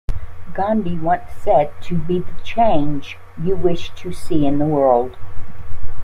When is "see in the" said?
4.11-4.65